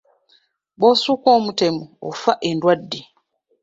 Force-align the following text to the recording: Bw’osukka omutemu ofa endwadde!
Bw’osukka 0.77 1.29
omutemu 1.37 1.83
ofa 2.09 2.33
endwadde! 2.49 2.99